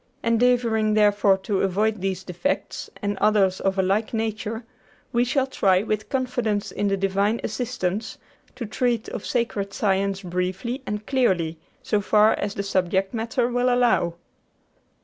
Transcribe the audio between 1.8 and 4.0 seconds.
these defects and others of a